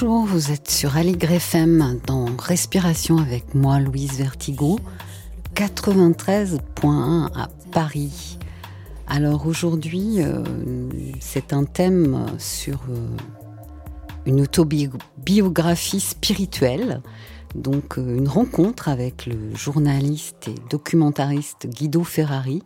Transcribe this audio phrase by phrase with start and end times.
[0.00, 4.78] Bonjour, vous êtes sur Aligre FM dans Respiration avec moi, Louise Vertigo,
[5.56, 8.38] 93.1 à Paris.
[9.08, 10.44] Alors aujourd'hui, euh,
[11.18, 13.08] c'est un thème sur euh,
[14.24, 17.02] une autobiographie spirituelle,
[17.56, 22.62] donc euh, une rencontre avec le journaliste et documentariste Guido Ferrari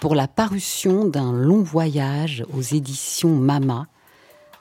[0.00, 3.88] pour la parution d'un long voyage aux éditions Mama.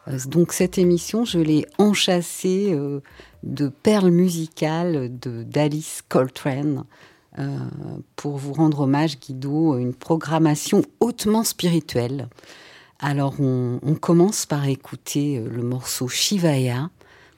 [0.08, 3.02] Euh, Donc cette émission, je l'ai enchâssée euh,
[3.44, 6.83] de perles musicales de d'Alice Coltrane
[7.39, 7.58] euh,
[8.16, 12.30] pour vous rendre hommage, Guido, une programmation hautement spirituelle.
[12.99, 16.89] Alors on, on commence par écouter le morceau Shivaya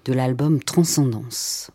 [0.06, 1.70] de l'album Transcendance.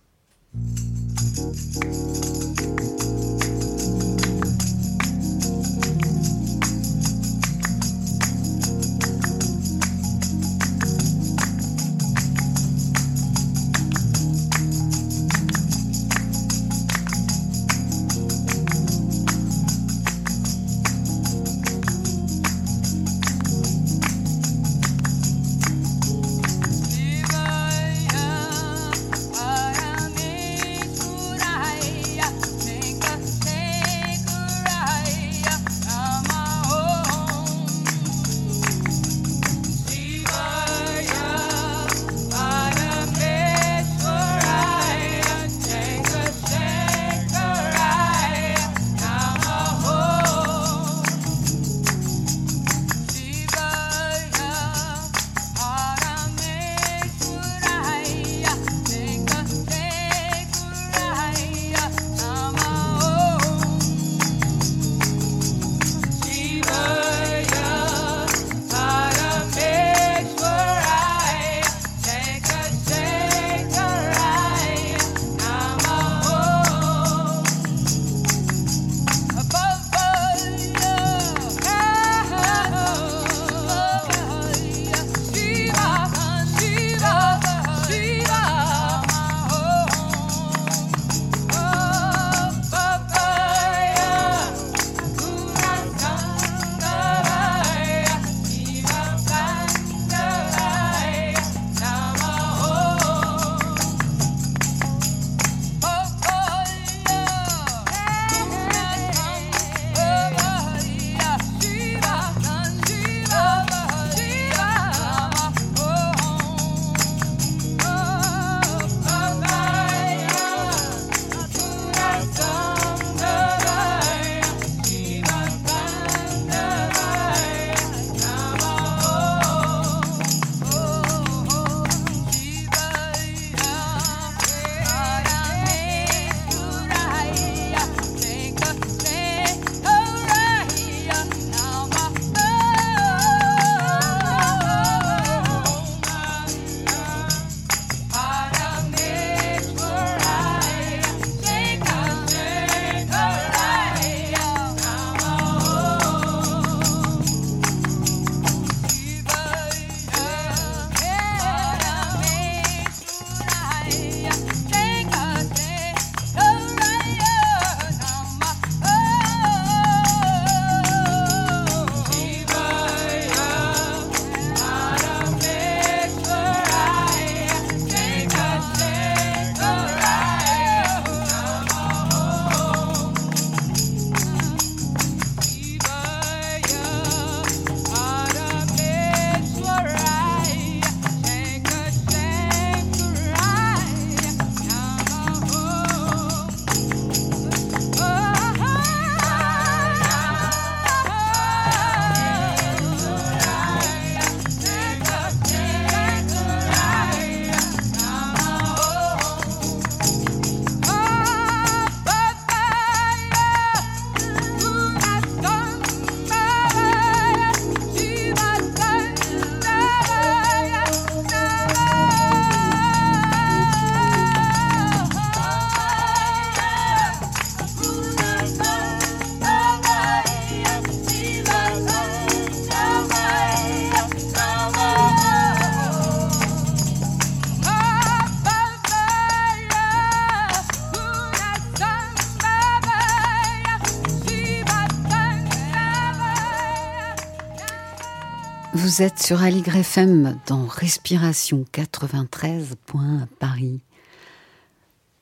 [248.96, 252.74] Vous êtes sur Aligre FM dans Respiration 93.
[252.94, 253.80] à Paris.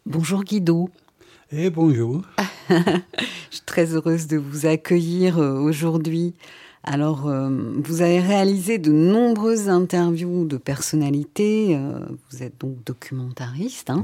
[0.05, 0.91] Bonjour Guido.
[1.51, 2.21] Et bonjour.
[2.69, 2.77] Je
[3.51, 6.35] suis très heureuse de vous accueillir euh, aujourd'hui.
[6.83, 7.49] Alors, euh,
[7.83, 11.75] vous avez réalisé de nombreuses interviews de personnalités.
[11.75, 11.99] euh,
[12.31, 14.03] vous êtes donc documentariste, hein,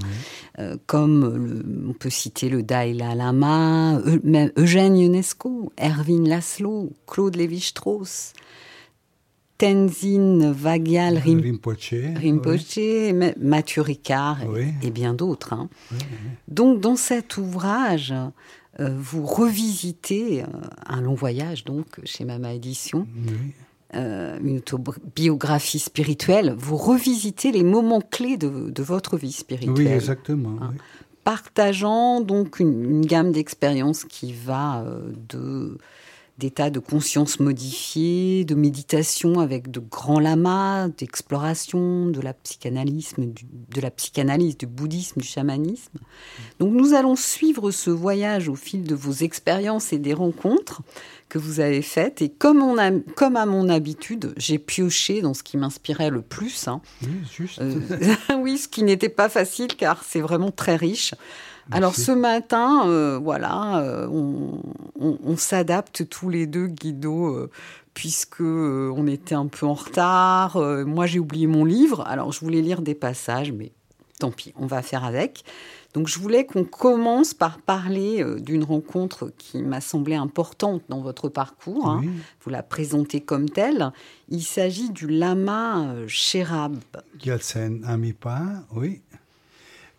[0.61, 7.37] euh, comme le- on peut citer le Dalai Lama, même Eugène Ionesco, Erwin Laszlo, Claude
[7.37, 8.33] Lévi-Strauss,
[9.59, 11.95] Tenzin Vagyal Rim- Rinpoche.
[12.17, 14.65] Rinpoche, Ma- Mathieu Ricard et- Oui.
[14.83, 15.53] et bien d'autres.
[15.53, 15.69] hein.
[15.93, 15.99] Oui.
[16.47, 18.15] Donc, dans cet ouvrage,
[18.81, 20.47] euh, vous revisitez euh,
[20.87, 23.07] un long voyage, donc, chez Mama Édition,
[23.97, 26.55] euh, une autobiographie spirituelle.
[26.57, 30.57] Vous revisitez les moments clés de, de votre vie spirituelle, Oui, exactement.
[30.61, 30.77] Oui.
[31.25, 34.85] partageant donc une, une gamme d'expériences qui va
[35.29, 35.79] de
[36.39, 43.45] d'état de conscience modifié, de méditation avec de grands lamas, d'exploration, de la psychanalyse, du,
[43.75, 45.99] de la psychanalyse, du bouddhisme, du chamanisme.
[46.61, 50.83] Donc nous allons suivre ce voyage au fil de vos expériences et des rencontres
[51.29, 52.23] que vous avez faites.
[52.23, 56.23] Et comme, on a, comme à mon habitude, j'ai pioché dans ce qui m'inspirait le
[56.23, 56.69] plus.
[56.69, 56.81] hein.
[57.03, 57.61] Oui, juste.
[57.61, 57.81] Euh,
[58.39, 61.15] oui, ce qui n'était pas facile car c'est vraiment très riche.
[61.71, 62.05] Alors Merci.
[62.05, 64.63] ce matin, euh, voilà, euh, on,
[64.99, 67.51] on- on s'adapte tous les deux, Guido, euh,
[67.95, 70.57] puisque euh, on était un peu en retard.
[70.57, 73.73] Euh, moi, j'ai oublié mon livre, alors je voulais lire des passages, mais
[74.19, 75.45] tant pis, on va faire avec.
[75.95, 81.01] Donc je voulais qu'on commence par parler euh, d'une rencontre qui m'a semblé importante dans
[81.01, 81.89] votre parcours.
[81.89, 82.01] hein.
[82.03, 82.11] Oui.
[82.45, 83.91] Vous la présentez comme telle.
[84.29, 86.77] Il s'agit du lama Sherab.
[87.19, 88.43] Gyaltsen Amipa,
[88.75, 89.01] oui.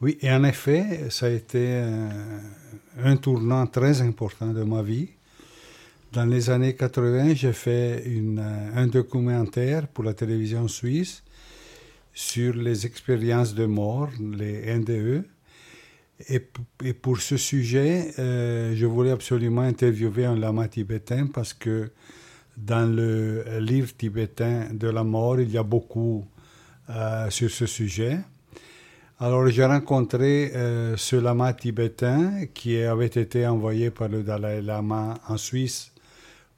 [0.02, 2.10] Oui, et en effet, ça a été euh,
[3.04, 5.10] un tournant très important de ma vie.
[6.14, 11.22] Dans les années 80, j'ai fait euh, un documentaire pour la télévision suisse
[12.14, 15.26] sur les expériences de mort, les NDE.
[16.30, 16.40] Et,
[16.94, 21.92] pour ce sujet, euh, je voulais absolument interviewer un lama tibétain parce que
[22.56, 26.26] dans le livre tibétain de la mort, il y a beaucoup
[27.30, 28.18] sur ce sujet.
[29.22, 35.16] Alors j'ai rencontré euh, ce lama tibétain qui avait été envoyé par le Dalai Lama
[35.28, 35.92] en Suisse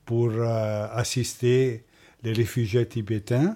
[0.05, 1.83] pour euh, assister
[2.21, 3.55] les réfugiés tibétains.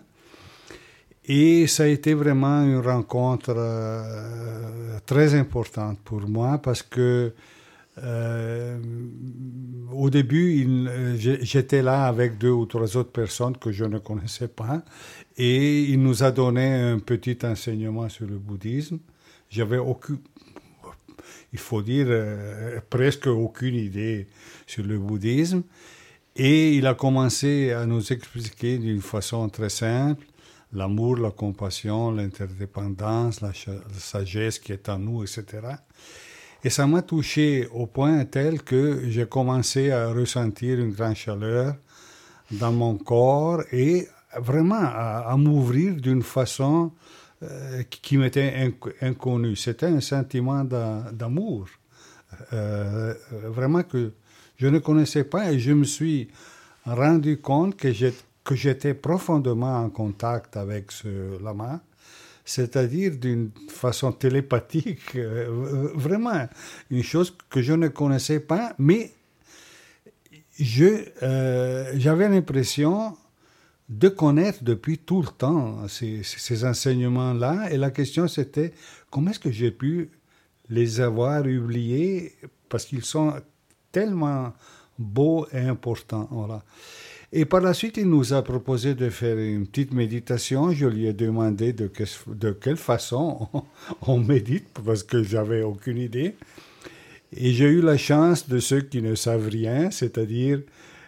[1.24, 7.32] Et ça a été vraiment une rencontre euh, très importante pour moi parce que
[9.94, 14.84] au début, j'étais là avec deux ou trois autres personnes que je ne connaissais pas
[15.38, 19.00] et il nous a donné un petit enseignement sur le bouddhisme.
[19.50, 20.20] J'avais aucune,
[21.54, 24.28] il faut dire, euh, presque aucune idée
[24.66, 25.64] sur le bouddhisme.
[26.38, 30.26] Et il a commencé à nous expliquer d'une façon très simple
[30.74, 35.46] l'amour, la compassion, l'interdépendance, la, la sagesse qui est en nous, etc.
[36.64, 41.76] Et ça m'a touché au point tel que j'ai commencé à ressentir une grande chaleur
[42.52, 44.08] dans mon corps et
[44.40, 46.92] vraiment à, m'ouvrir d'une façon
[47.44, 49.56] euh, qui, m'était inc- inconnue.
[49.56, 51.68] C'était un sentiment d'a- d'amour,
[52.54, 53.14] euh,
[53.46, 54.14] vraiment que
[54.58, 56.30] je ne connaissais pas et je me suis
[56.86, 61.82] rendu compte que j'étais profondément en contact avec ce lama,
[62.46, 66.48] c'est-à-dire d'une façon télépathique, euh, vraiment
[66.92, 69.12] une chose que je ne connaissais pas, mais
[70.60, 71.06] je,
[71.98, 73.18] j'avais l'impression
[73.90, 77.72] de connaître depuis tout le temps ces, enseignements-là.
[77.72, 78.74] Et la question, c'était
[79.12, 80.10] comment est-ce que j'ai pu
[80.70, 82.34] les avoir oubliés?
[82.70, 83.34] Parce qu'ils sont
[83.92, 84.54] tellement
[84.98, 86.28] beaux et importants.
[86.32, 86.64] Voilà.
[87.32, 90.72] Et par la suite, il nous a proposé de faire une petite méditation.
[90.72, 91.92] Je lui ai demandé de,
[92.28, 93.64] de quelle façon on,
[94.14, 96.36] on médite parce que j'avais aucune idée.
[97.38, 100.62] Et j'ai eu la chance de ceux qui ne savent rien, c'est-à-dire,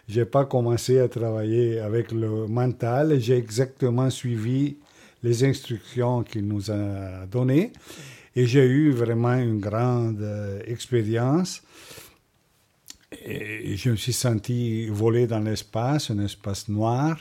[0.08, 4.78] j'ai pas commencé à travailler avec le mental, j'ai exactement suivi
[5.22, 7.72] les instructions qu'il nous a données,
[8.34, 11.62] et j'ai eu vraiment une grande euh, expérience.
[13.24, 17.18] Et je me suis senti voler dans l'espace, un espace noir,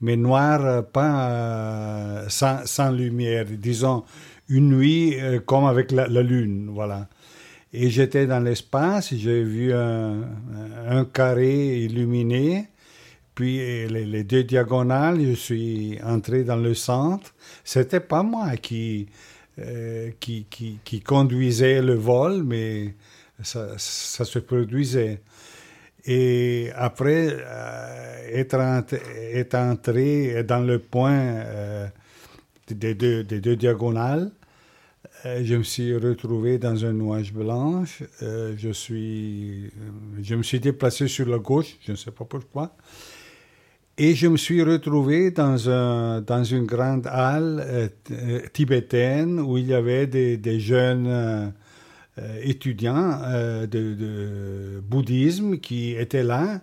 [0.00, 4.04] mais noir euh, pas euh, sans, lumière, disons
[4.48, 7.08] une nuit comme avec la, la lune, voilà.
[7.72, 12.68] Et j'étais dans l'espace, j'ai vu un, carré illuminé,
[13.34, 13.56] puis
[13.88, 17.34] les, deux diagonales, je suis entré dans le centre.
[17.64, 19.08] C'était pas moi qui,
[19.58, 22.94] euh, qui, conduisait le vol, mais
[23.42, 25.20] ça, se produisait.
[26.06, 31.86] Et après euh, être, entré dans le point euh,
[32.68, 34.30] des, deux, diagonales,
[35.24, 38.02] je me suis retrouvé dans un nuage blanche.
[38.20, 39.70] je, suis,
[40.20, 42.76] je me suis déplacé sur la gauche, je ne sais pas pourquoi.
[43.98, 47.90] Et je me suis retrouvé dans, un, dans une grande halle
[48.52, 51.52] tibétaine où il y avait des, jeunes
[52.18, 56.60] euh, étudiants euh, de, bouddhisme qui étaient là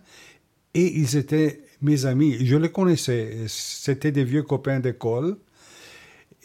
[0.76, 2.46] et ils étaient mes amis.
[2.46, 3.46] Je les connaissais.
[3.48, 5.38] C'était des vieux copains d'école.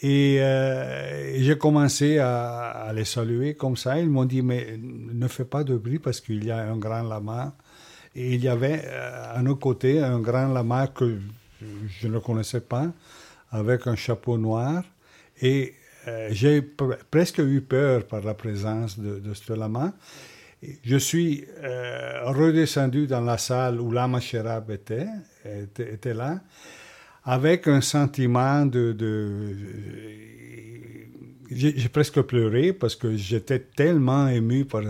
[0.01, 3.99] Et euh, j'ai commencé à, les saluer comme ça.
[3.99, 7.03] Ils m'ont dit, mais ne fais pas de bruit parce qu'il y a un grand
[7.03, 7.55] lama.
[8.15, 11.19] Et il y avait à nos côtés un grand lama que
[11.87, 12.91] je ne connaissais pas,
[13.51, 14.83] avec un chapeau noir.
[15.41, 15.73] Et
[16.07, 19.93] euh, j'ai presque eu peur par la présence de, ce lama.
[20.83, 25.07] Je suis euh, redescendu dans la salle où Lama Sherab était,
[25.77, 26.39] était, là,
[27.25, 28.93] avec un sentiment de...
[28.93, 29.55] de
[31.51, 34.81] j'ai presque pleuré parce que j'étais tellement ému par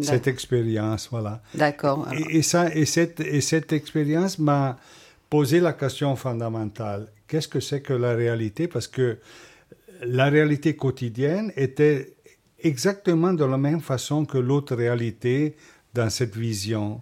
[0.00, 1.42] cette expérience, voilà.
[1.54, 2.06] D'accord.
[2.12, 4.78] Et, et, ça, et cette, et cette expérience m'a
[5.30, 7.08] posé la question fondamentale.
[7.26, 8.68] Qu'est-ce que c'est que la réalité?
[8.68, 9.16] Parce que
[10.02, 12.14] la réalité quotidienne était
[12.58, 15.56] exactement de la même façon que l'autre réalité
[15.94, 17.00] dans cette vision.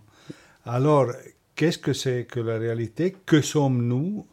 [0.64, 1.12] Alors,
[1.56, 3.16] qu'est-ce que c'est que la réalité?
[3.26, 4.26] Que sommes-nous?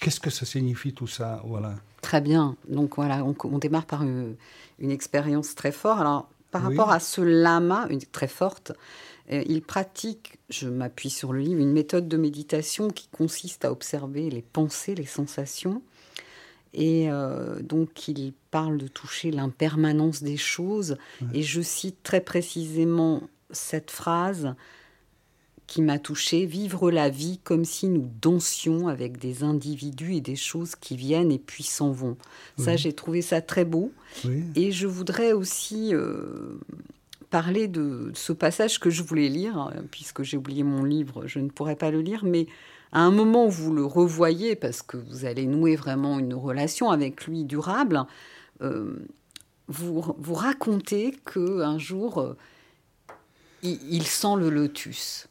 [0.00, 1.74] Qu'est-ce que ça signifie tout ça Voilà?
[2.00, 2.56] Très bien.
[2.68, 4.36] Donc voilà, on, démarre par une,
[4.80, 6.00] expérience très forte.
[6.00, 8.72] Alors, par rapport à ce lama, une très forte,
[9.32, 13.72] euh, il pratique, je m'appuie sur le livre, une méthode de méditation qui consiste à
[13.72, 15.82] observer les pensées, les sensations,
[16.74, 20.98] et euh, donc, il parle de toucher l'impermanence des choses.
[21.32, 24.54] Et je cite très précisément cette phrase
[25.66, 30.36] qui m'a touchée Vivre la vie comme si nous dansions avec des individus et des
[30.36, 32.16] choses qui viennent et puis s'en vont.
[32.58, 33.92] Ça, j'ai trouvé ça très beau.
[34.54, 35.94] Et je voudrais aussi.
[35.94, 36.58] Euh,
[37.30, 41.48] parler de ce passage que je voulais lire, puisque j'ai oublié mon livre, je ne
[41.48, 42.46] pourrais pas le lire, mais
[42.92, 46.92] à un moment où vous le revoyez, parce que vous allez nouer vraiment une relation
[46.92, 48.04] avec lui durable,
[48.62, 49.04] euh,
[49.66, 52.36] vous, vous racontez qu'un jour, euh,
[53.64, 55.26] il, sent le lotus.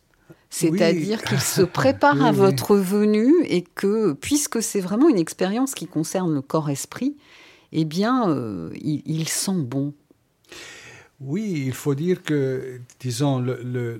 [0.54, 5.88] C'est-à-dire qu'il se prépare à votre venue et que, puisque c'est vraiment une expérience qui
[5.88, 7.18] concerne le corps-esprit,
[7.72, 9.96] eh bien, euh, il, sent bon.
[11.20, 14.00] Oui, il faut dire que, disons, le, le,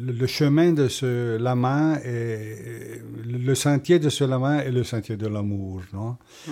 [0.00, 5.28] le, chemin de ce lama, est, le sentier de ce lama est le sentier de
[5.28, 6.16] l'amour, non?
[6.48, 6.50] Mm.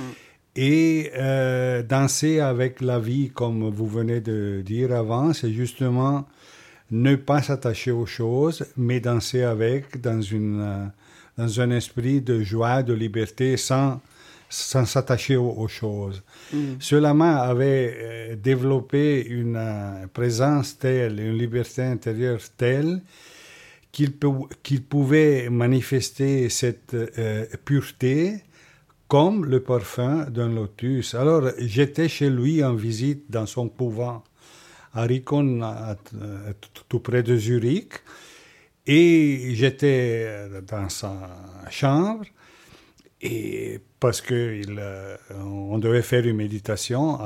[0.55, 6.27] Et euh, danser avec la vie, comme vous venez de dire avant, c'est justement
[6.91, 10.87] ne pas s'attacher aux choses, mais danser avec dans, une, euh,
[11.37, 14.01] dans un esprit de joie, de liberté, sans
[14.49, 16.23] sans s'attacher aux, choses.
[16.53, 16.75] Mm.
[16.81, 23.03] Ce lama avait euh, développé une euh, présence telle, une liberté intérieure telle
[23.93, 28.43] qu'il pouvait manifester cette euh, pureté
[29.09, 31.15] comme le parfum d'un lotus.
[31.15, 34.23] Alors j'étais chez lui en visite dans son couvent
[34.99, 35.61] à Rikon,
[36.89, 37.93] tout près de Zurich,
[38.87, 41.13] et j'étais dans sa
[41.71, 42.25] chambre.
[43.21, 47.19] Et parce qu'on euh, devait faire une méditation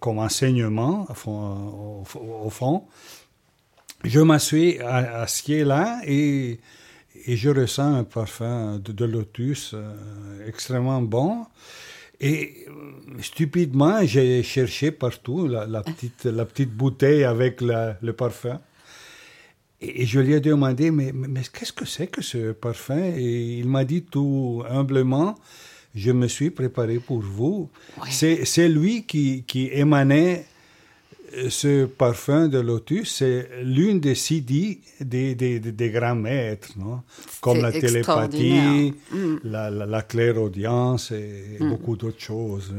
[0.00, 2.84] comme enseignement au, fond,
[4.04, 6.58] je m'assois assis là et,
[7.26, 11.46] et, je ressens un parfum de, lotus euh, extrêmement bon.
[12.22, 18.60] Et euh, stupidement, j'ai cherché partout la, petite, la petite bouteille avec le parfum.
[19.80, 23.12] Et, je lui ai demandé, mais, mais, qu'est-ce que c'est que ce parfum?
[23.16, 25.34] Et il m'a dit tout humblement,
[25.96, 27.68] je me suis préparé pour vous.
[28.08, 30.46] C'est lui qui, qui émanait
[31.48, 37.02] ce parfum de lotus, c'est l'une des CD des, des, des, grands maîtres, non?
[37.40, 39.36] comme la télépathie, mm.
[39.44, 41.68] la, la, clairaudience et mm.
[41.70, 42.72] beaucoup d'autres choses.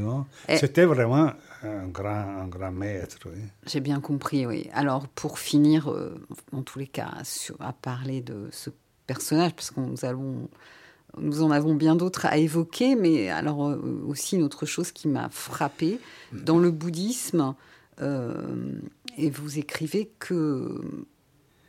[0.48, 1.32] C'était vraiment
[1.62, 3.18] un grand, un grand maître.
[3.66, 4.68] J'ai bien compris, oui.
[4.72, 6.14] Alors, pour finir, euh,
[6.52, 8.70] en tous les cas, sur, à parler de ce
[9.06, 10.48] personnage, parce que nous allons
[11.16, 15.06] nous en avons bien d'autres à évoquer, mais alors euh, aussi une autre chose qui
[15.06, 16.00] m'a frappée,
[16.32, 17.54] dans le bouddhisme,
[18.00, 20.80] et vous écrivez que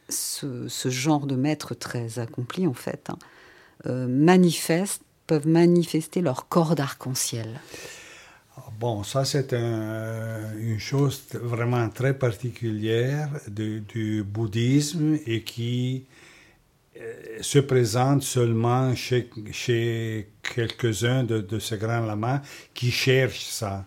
[0.09, 7.59] ce, genre de maîtres très accomplis, en fait, hein, manifestent, peuvent manifester leur corps d'arc-en-ciel.
[8.79, 16.05] Bon, ça c'est un- une chose vraiment très particulière du, bouddhisme et qui
[16.97, 19.29] euh, se présente seulement chez,
[20.41, 22.41] quelques-uns de ces grands lamas
[22.73, 23.85] qui cherchent ça.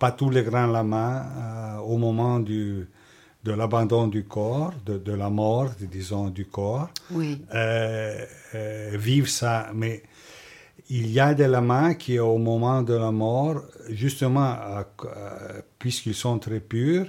[0.00, 2.88] Pas tous les grands lamas euh, au moment du,
[3.44, 7.40] de l'abandon du corps, de, de la mort, disons, du corps, Oui.
[7.54, 9.68] euh, euh, vivent ça.
[9.74, 10.02] Mais
[10.88, 14.56] il y a des lamas qui, au moment de la mort, justement,
[15.78, 17.06] puisqu'ils sont très purs,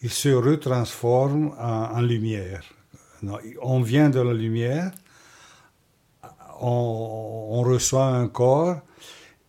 [0.00, 2.62] ils se retransforment en, en lumière.
[3.22, 4.92] Non, On vient de la lumière,
[6.60, 8.80] on, on reçoit un corps,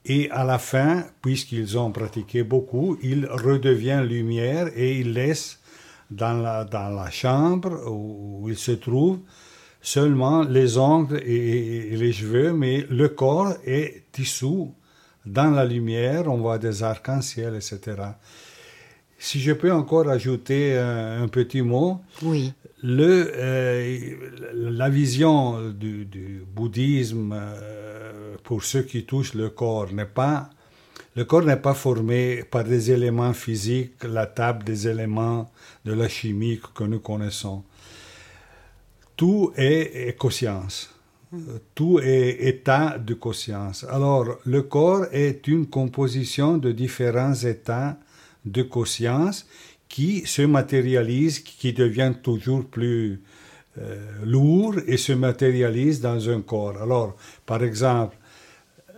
[0.09, 5.59] et à la fin, puisqu'ils ont pratiqué beaucoup, ils redeviennent lumière et ils laissent
[6.09, 9.19] dans la, dans la chambre où, ils se trouvent
[9.81, 14.73] seulement les ongles et, et les cheveux, mais le corps est dissous
[15.27, 17.97] dans la lumière, on voit des arcs-en-ciel, etc.
[19.19, 22.53] Si je peux encore ajouter un, un petit mot, Oui.
[22.83, 24.15] Euh,
[24.53, 30.50] la vision du, bouddhisme euh, pour ceux qui touchent le corps n'est pas
[31.15, 35.51] le corps n'est pas formé par des éléments physiques, la table des éléments
[35.83, 37.63] de la chimie que nous connaissons.
[39.17, 40.93] Tout est conscience.
[41.75, 43.85] Tout est état de conscience.
[43.89, 47.98] Alors, le corps est une composition de différents états
[48.46, 49.46] de conscience
[49.89, 53.21] qui se matérialisent, qui deviennent toujours plus
[53.79, 56.81] euh, lourds et se matérialisent dans un corps.
[56.81, 58.15] Alors, par exemple,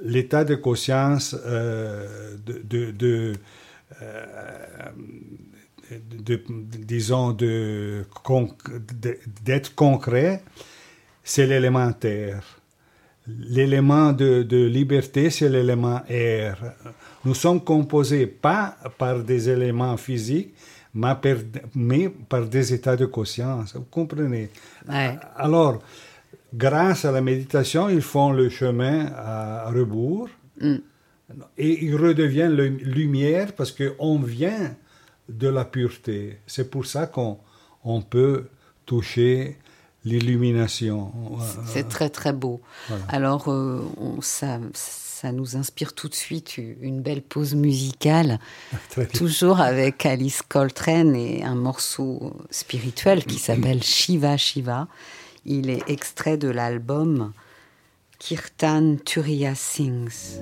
[0.04, 2.36] l'état de conscience euh,
[2.74, 3.36] euh,
[5.92, 6.44] de-
[6.80, 7.32] disons,
[9.44, 10.44] d'être concret,
[11.24, 12.44] c'est l'élémentaire.
[13.28, 16.74] L'élément de liberté, c'est l'élément air.
[17.24, 20.54] Nous sommes composés pas par des éléments physiques,
[21.76, 23.76] mais par, des états de conscience.
[23.76, 24.50] Vous comprenez?
[24.90, 25.18] Ouais.
[25.36, 25.80] Alors,
[26.54, 30.76] grâce à la méditation, ils font le chemin à rebours Mm.
[31.58, 34.76] et ils redeviennent le- lumière parce qu'on vient
[35.30, 36.40] de la pureté.
[36.46, 37.38] C'est pour ça qu'on
[37.84, 38.48] on peut
[38.86, 39.58] toucher
[40.04, 41.12] l'illumination.
[41.66, 42.62] C'est très très beau.
[42.88, 43.04] Voilà.
[43.10, 48.40] Alors, euh, on- ça, ça nous inspire tout de suite une belle pause musicale,
[49.14, 54.88] toujours avec Alice Coltrane et un morceau spirituel qui s'appelle Shiva Shiva.
[55.46, 57.34] Il est extrait de l'album
[58.20, 60.40] Kirtan Turiya Sings.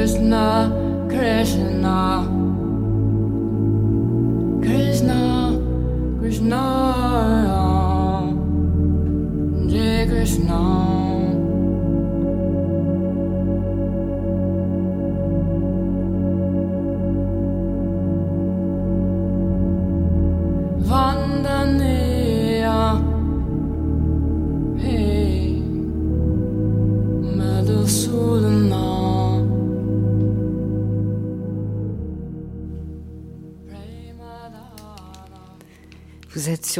[0.00, 0.72] Krishna
[1.10, 2.29] Krishna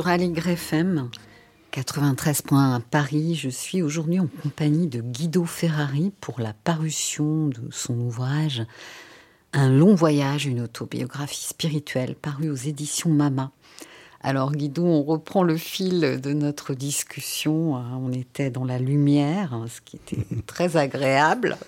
[0.00, 1.10] sur Aligre FM
[1.74, 3.34] 93.1 à Paris.
[3.34, 8.62] Je suis aujourd'hui en compagnie de Guido Ferrari pour la parution de son ouvrage
[9.52, 13.50] Un long voyage, une autobiographie spirituelle parue aux éditions Mama.
[14.22, 17.74] Alors Guido, on reprend le fil de notre discussion.
[17.74, 21.58] On était dans la lumière, hein, ce qui était très agréable.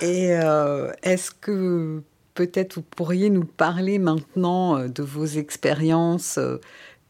[0.00, 2.02] Et euh, est-ce que
[2.38, 6.60] peut-être vous pourriez nous parler maintenant euh, de vos expériences, euh,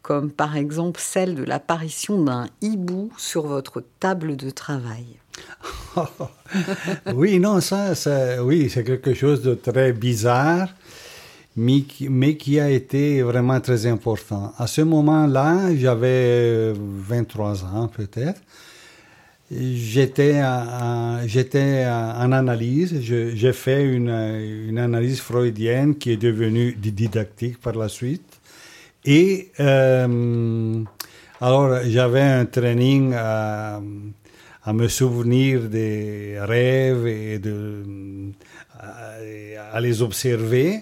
[0.01, 5.05] comme par exemple celle de l'apparition d'un hibou sur votre table de travail
[7.13, 10.69] oui, non, ça, ça oui, c'est quelque chose de très bizarre,
[11.55, 14.53] mais qui, a été vraiment très important.
[14.57, 18.41] À ce moment-là, j'avais 23 ans peut-être.
[19.51, 28.28] J'étais en, analyse, j'ai fait une analyse freudienne qui est devenue didactique par la suite.
[29.05, 30.83] Et euh,
[31.39, 33.81] alors j'avais un training à,
[34.71, 37.83] me souvenir des rêves et de,
[38.79, 40.81] à, les observer.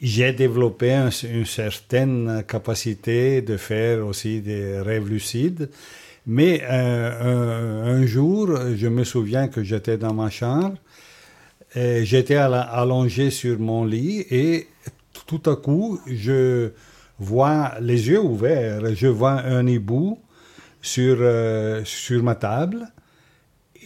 [0.00, 5.68] J'ai développé un- une certaine capacité de faire aussi des rêves lucides.
[6.26, 10.76] Mais euh, un, jour, je me souviens que j'étais dans ma chambre,
[11.74, 14.68] j'étais allongé sur mon lit et
[15.28, 16.70] tout à coup, je
[17.18, 20.18] vois les yeux ouverts, je vois un hibou
[20.80, 22.88] sur, euh, sur ma table.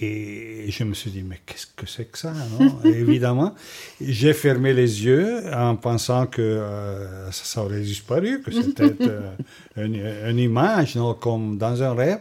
[0.00, 2.78] Et je me suis dit, mais qu'est-ce que c'est que ça non?
[2.84, 3.54] Évidemment,
[4.00, 9.34] j'ai fermé les yeux en pensant que euh, ça, aurait disparu, que c'était euh,
[9.76, 10.00] une,
[10.30, 12.20] une image, non, comme dans un rêve.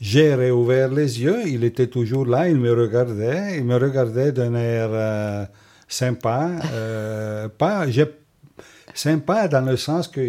[0.00, 4.54] J'ai réouvert les yeux, il était toujours là, il me regardait, il me regardait d'un
[4.54, 5.44] air euh,
[5.88, 6.50] sympa,
[7.58, 8.06] pas, j'ai-
[8.98, 10.20] sympa dans le sens que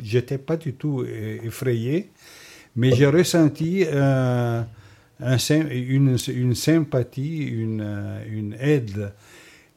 [0.00, 2.10] j'étais pas du tout effrayé,
[2.76, 4.62] mais j'ai ressenti euh,
[5.20, 5.36] un
[5.70, 9.12] une, une sympathie, une, une aide.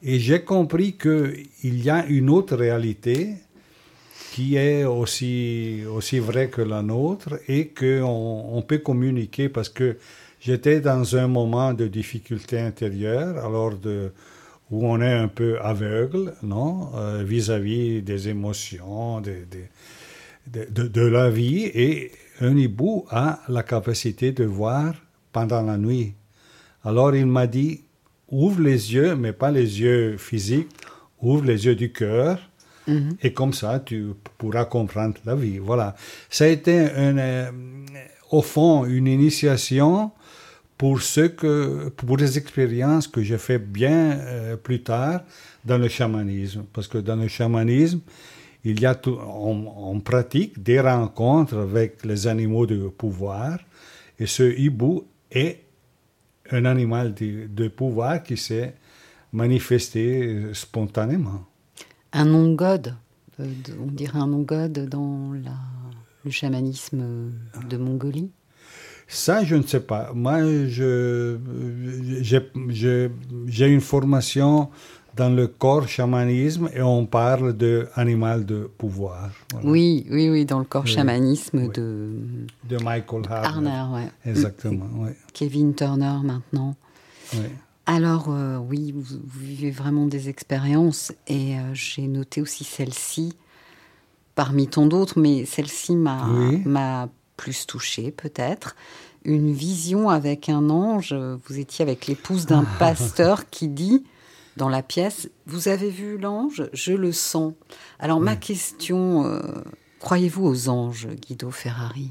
[0.02, 3.34] Et j'ai compris qu'il y a une autre réalité
[4.32, 9.96] qui est aussi, aussi vraie que la nôtre et qu'on on peut communiquer parce que
[10.38, 14.12] j'étais dans un moment de difficulté intérieure, alors de,
[14.70, 19.68] où on est un peu aveugle, non, euh, vis-à-vis des émotions, des- des-
[20.46, 24.94] de, de- de la vie, et un hibou a la capacité de voir
[25.32, 26.14] pendant la nuit.
[26.84, 27.82] Alors il m'a dit,
[28.28, 30.68] ouvre les yeux, mais pas les yeux physiques,
[31.20, 32.38] ouvre les yeux du cœur,
[33.22, 34.06] et comme ça tu
[34.38, 35.58] pourras comprendre la vie.
[35.58, 35.96] Voilà.
[36.30, 37.50] Ça a été un, euh,
[38.30, 40.12] au fond une initiation
[40.78, 45.22] pour ce que pour des expériences que j'ai fait bien euh, plus tard
[45.64, 48.00] dans le chamanisme parce que dans le chamanisme
[48.64, 53.58] il y a tout, on, pratique des rencontres avec les animaux de pouvoir
[54.18, 55.62] et ce hibou est
[56.50, 58.74] un animal de, de pouvoir qui s'est
[59.32, 61.44] manifesté spontanément.
[62.12, 62.94] Un nom god,
[63.40, 63.46] euh,
[63.80, 65.32] on dirait un nom god dans
[66.24, 67.32] le chamanisme
[67.68, 68.30] de Mongolie?
[69.08, 70.10] Ça, je ne sais pas.
[70.14, 71.38] Moi, je,
[72.22, 74.68] j'ai, une formation
[75.14, 79.30] dans le corps chamanisme et on parle de animal de pouvoir.
[79.52, 79.68] Voilà.
[79.68, 81.68] Oui, oui, oui, dans le corps chamanisme Oui.
[81.74, 82.10] de
[82.68, 83.70] De Michael Harner.
[83.70, 84.30] Arner, ouais.
[84.30, 85.10] Exactement, oui.
[85.32, 86.74] Kevin Turner maintenant.
[87.34, 87.46] oui.
[87.88, 93.32] Alors euh, oui, vous, vous vivez vraiment des expériences et euh, j'ai noté aussi celle-ci
[94.34, 96.62] parmi tant d'autres, mais celle-ci m'a Oui.
[97.36, 98.76] Plus touchée peut-être.
[99.24, 101.14] Une vision avec un ange.
[101.14, 104.04] Vous étiez avec l'épouse d'un pasteur qui dit
[104.56, 106.68] dans la pièce Vous avez vu l'ange?
[106.72, 107.52] Je le sens.
[107.98, 109.40] Alors ma question euh,
[109.98, 112.10] croyez-vous aux anges, Guido Ferrari?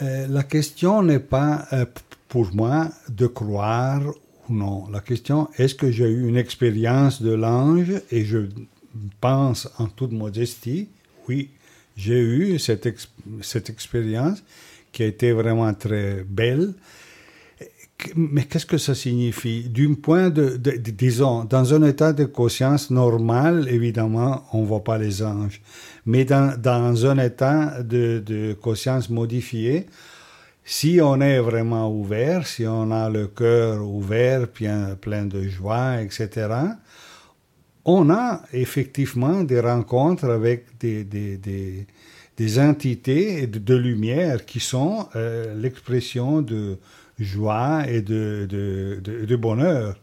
[0.00, 1.84] Euh, la question n'est pas euh,
[2.28, 4.02] pour moi de croire
[4.48, 4.88] ou non.
[4.90, 7.92] La question est-ce que j'ai eu une expérience de l'ange?
[8.10, 8.48] Et je
[9.20, 10.88] pense en toute modestie,
[11.28, 11.50] oui,
[11.96, 12.88] j'ai eu cette,
[13.42, 14.42] cette expérience
[14.92, 16.74] qui a été vraiment très belle.
[18.16, 19.68] Mais qu'est-ce que ça signifie?
[19.68, 24.98] D'un point de- disons, dans un état de conscience normal, évidemment, on ne voit pas
[24.98, 25.60] les anges.
[26.04, 29.86] Mais dans, dans un état de, de conscience modifié,
[30.64, 36.02] si on est vraiment ouvert, si on a le cœur ouvert, plein, plein de joie,
[36.02, 36.48] etc.,
[37.84, 41.86] on a effectivement des rencontres avec des, des, des,
[42.36, 46.78] des entités de, lumière qui sont euh, l'expression de
[47.18, 49.96] joie et de, de, bonheur.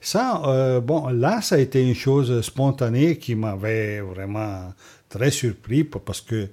[0.00, 4.72] Ça, euh, bon, là, ça a été une chose spontanée qui m'avait vraiment
[5.08, 6.48] très surpris parce que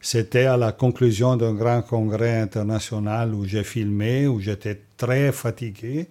[0.00, 6.08] c'était à la conclusion d'un grand congrès international où j'ai filmé, où j'étais très fatigué.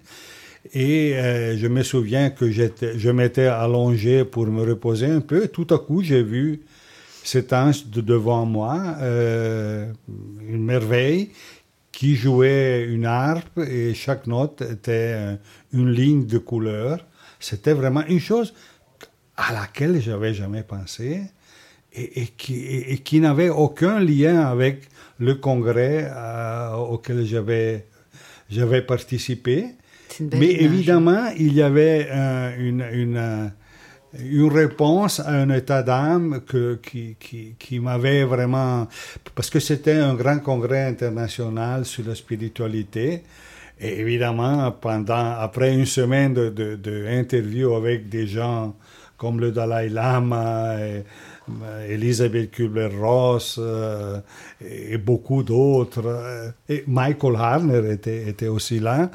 [0.73, 5.47] Et euh, je me souviens que je m'étais allongé pour me reposer un peu.
[5.47, 6.61] Tout à coup, j'ai vu
[7.23, 9.91] cet ange de devant moi, euh,
[10.47, 11.31] une merveille,
[11.91, 15.35] qui jouait une harpe et chaque note était euh,
[15.73, 17.05] une ligne de couleur.
[17.39, 18.53] C'était vraiment une chose
[19.35, 21.21] à laquelle j'avais jamais pensé
[21.93, 24.87] et, qui, n'avait aucun lien avec
[25.19, 26.11] le congrès
[26.89, 29.75] auquel j'avais participé.
[30.17, 30.63] C'est une belle Mais image.
[30.63, 33.47] évidemment, il y avait euh, une, une, euh,
[34.19, 36.41] une réponse à un état d'âme
[36.81, 38.87] qui, qui, qui m'avait vraiment...
[39.35, 43.21] Parce que c'était un grand congrès international sur la spiritualité.
[43.79, 48.75] Et évidemment, pendant, après une semaine de, de, de interviews avec des gens
[49.17, 51.03] comme le Dalai Lama, et,
[51.63, 54.19] euh, Elisabeth Kubler-Ross euh,
[54.61, 59.11] et beaucoup d'autres, et Michael Harner était, était aussi là.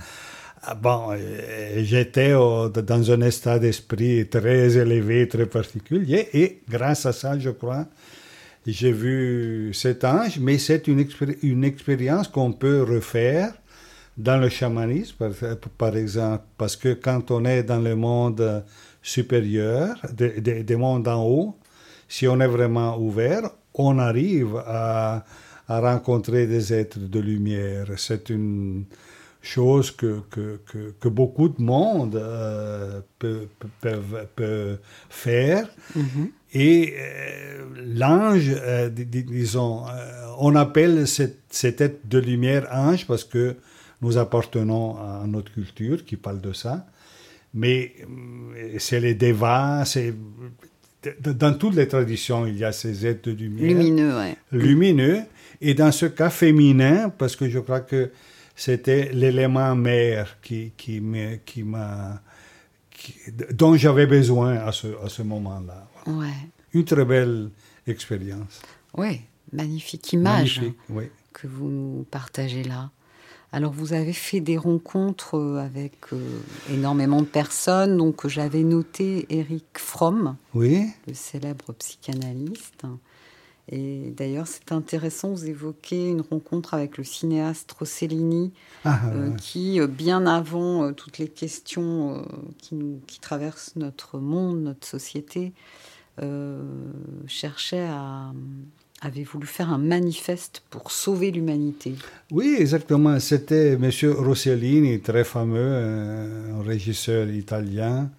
[0.65, 7.13] Ah, Bon, euh, j'étais dans un état d'esprit très élevé, très particulier, et grâce à
[7.13, 7.87] ça, je crois,
[8.67, 13.55] j'ai vu cet ange, mais c'est une, expéri- une expérience qu'on peut refaire
[14.19, 15.31] dans le chamanisme,
[15.79, 18.65] par, exemple, parce que quand on est dans le monde
[19.03, 21.57] supérieur, des mondes en haut,
[22.09, 25.25] si on est vraiment ouvert, on arrive à,
[25.69, 27.87] à rencontrer des êtres de lumière.
[27.97, 28.85] C'est une
[29.43, 33.49] chose que, que, que, que beaucoup de monde euh, peut-
[35.11, 35.69] faire.
[36.55, 42.69] Et euh, l'ange, euh, dis- dis- disons, euh, on appelle cette, cet être de lumière
[42.73, 43.57] ange parce que
[44.01, 46.87] nous appartenons à notre culture qui parle de ça.
[47.55, 47.95] Mais
[48.79, 50.15] c'est les devas, c'est
[51.21, 54.37] dans toutes les traditions, il y a ces êtres de lumière Lumineux, ouais.
[54.53, 55.19] lumineux,
[55.61, 58.11] et dans ce cas féminin, parce que je crois que
[58.65, 62.21] c'était l'élément mère qui, qui m'a,
[62.91, 63.15] qui-
[63.53, 65.89] dont j'avais besoin à ce, à ce moment-là.
[66.07, 66.29] Ouais.
[66.73, 67.51] Une très belle
[67.89, 68.61] expérience.
[68.97, 69.21] Ouais,
[69.53, 71.05] magnifique image Magnifique, oui.
[71.33, 72.91] que vous nous partagez là.
[73.55, 76.39] Alors, vous avez fait des rencontres euh, avec euh,
[76.73, 77.97] énormément de personnes.
[77.99, 82.85] Donc, j'avais noté Eric Fromm, Oui, le célèbre psychanalyste.
[83.69, 88.53] Et d'ailleurs, c'est intéressant, vous évoquez une rencontre avec le cinéaste Rossellini,
[88.85, 89.37] ah, euh, ouais.
[89.37, 92.23] qui, euh, bien avant euh, toutes les questions euh,
[92.59, 95.53] qui, nous- qui traversent notre monde, notre société,
[97.27, 98.33] cherchait à
[99.01, 101.95] avait voulu faire un manifeste pour sauver l'humanité?
[102.31, 103.19] oui, exactement.
[103.19, 103.91] C'était M.
[104.17, 105.75] Rossellini, très fameux,
[106.55, 108.11] un régisseur italien,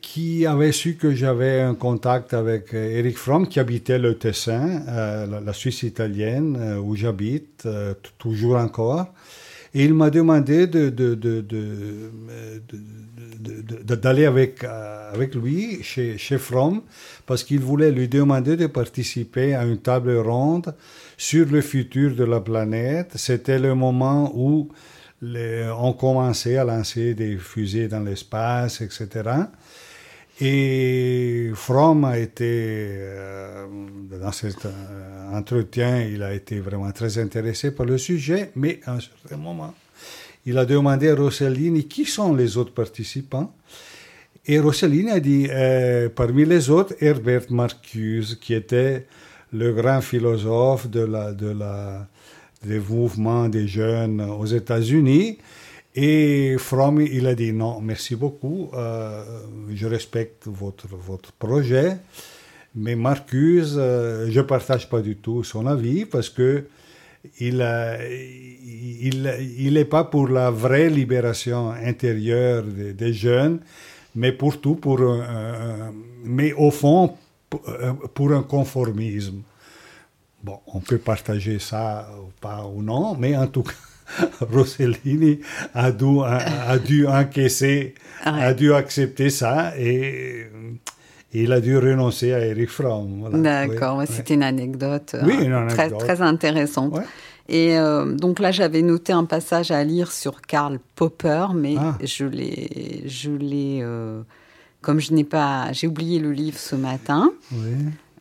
[0.00, 4.82] qui avait su que j'avais un contact avec euh, Eric Fromm, qui habitait le Tessin,
[4.88, 7.66] euh, la, Suisse italienne, euh, où j'habite,
[8.18, 9.06] toujours encore.
[9.74, 12.12] Et il m'a demandé de, de, de,
[13.94, 16.82] d'aller avec, avec lui chez, chez Fromm
[17.26, 20.76] parce qu'il voulait lui demander de participer à une table ronde
[21.16, 23.14] sur le futur de la planète.
[23.16, 24.68] C'était le moment où
[25.32, 29.08] les- on commençait à lancer des fusées dans l'espace, etc.
[30.40, 32.44] Et Fromm a été,
[32.98, 33.66] euh,
[34.20, 38.94] dans cet euh, entretien, il a été vraiment très intéressé par le sujet, mais à
[38.94, 39.72] un certain moment,
[40.44, 43.54] il a demandé à Rossellini qui sont les autres participants.
[44.46, 49.06] Et Rossellini a dit, euh, parmi les autres, Herbert Marcuse, qui était
[49.52, 51.32] le grand philosophe de la,
[52.66, 55.38] des mouvements des jeunes aux États-Unis.
[55.94, 59.22] Et Fromm, il a dit non, merci beaucoup, euh,
[59.72, 61.98] je respecte votre, votre projet,
[62.74, 66.64] mais Marcuse, euh, je ne partage pas du tout son avis parce que
[67.38, 68.58] il n'est
[69.00, 73.60] il, il pas pour la vraie libération intérieure des, jeunes,
[74.16, 75.00] mais pour tout, pour
[76.24, 77.14] mais au fond,
[77.48, 77.62] pour,
[78.12, 79.42] pour un conformisme.
[80.44, 83.72] Bon, on peut partager ça ou pas ou non, mais en tout cas,
[84.52, 85.40] Rossellini
[85.72, 88.42] a dû, a, a dû encaisser, Ah ouais.
[88.42, 90.46] a dû accepter ça et,
[91.36, 93.20] il a dû renoncer à Eric Fromm.
[93.20, 93.38] voilà.
[93.38, 94.14] D'accord, Oui, ouais, oui.
[94.16, 95.98] c'était une anecdote, Oui, euh, une très, anecdote.
[96.00, 96.92] très intéressante.
[96.94, 97.02] Ouais.
[97.48, 101.96] Et euh, donc là, j'avais noté un passage à lire sur Karl Popper, mais Ah.
[102.04, 104.22] je l'ai, je l'ai, euh,
[104.80, 107.32] comme je n'ai pas, j'ai oublié le livre ce matin.
[107.50, 107.74] Oui.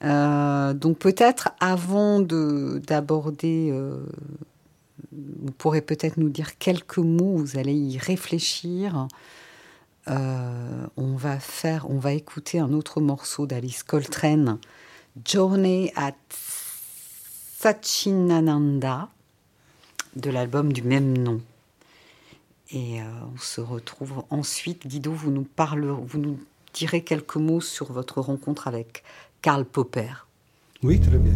[0.03, 4.03] Euh, donc peut-être avant de d'aborder, euh,
[5.11, 7.37] vous pourrez peut-être nous dire quelques mots.
[7.37, 9.07] Vous allez y réfléchir.
[10.09, 14.59] Euh, on va faire, on va écouter un autre morceau d'Alice Coltrane,
[15.25, 16.15] Journey at
[17.59, 19.07] Sachinananda,
[20.17, 21.39] de l'album du même nom.
[22.71, 22.99] Et
[23.33, 24.87] on se retrouve ensuite.
[24.87, 26.39] Guido, vous nous parlerez, vous nous
[26.73, 29.03] direz quelques mots sur votre rencontre avec
[29.43, 30.25] Karl Popper.
[30.83, 31.33] Oui, très bien.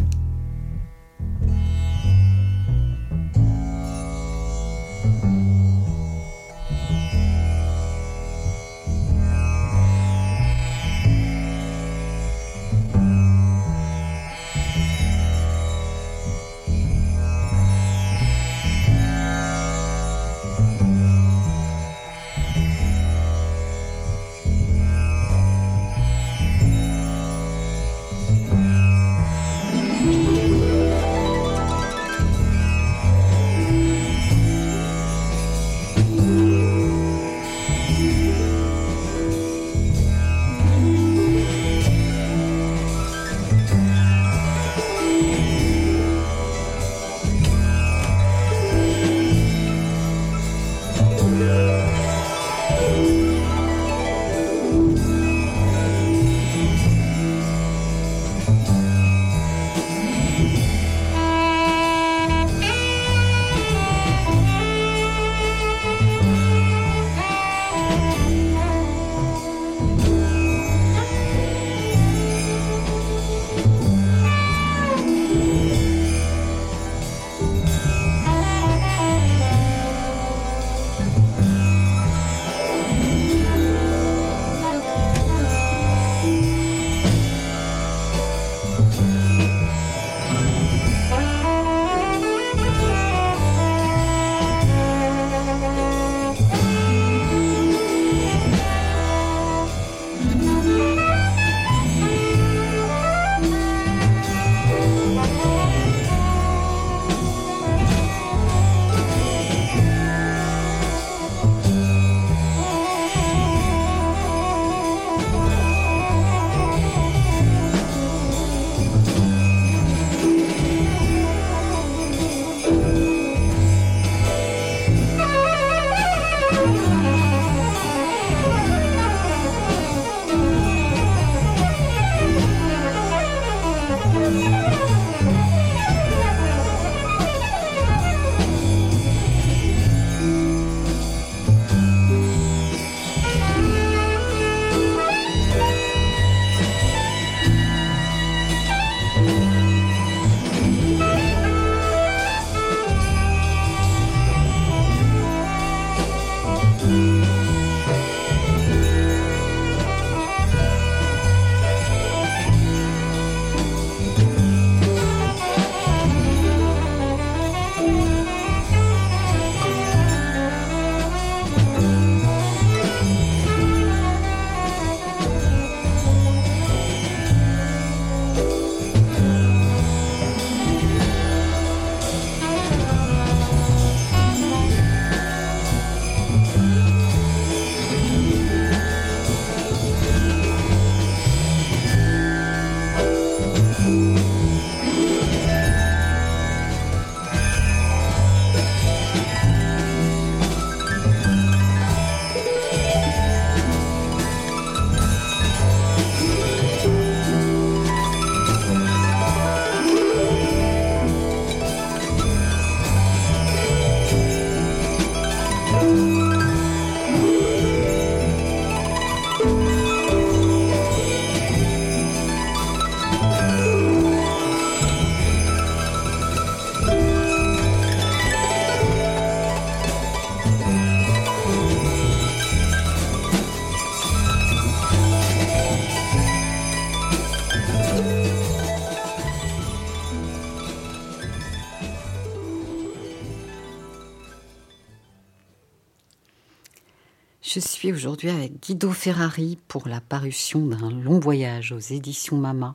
[247.50, 252.74] Je suis aujourd'hui avec Guido Ferrari pour la parution d'un long voyage aux éditions Mama.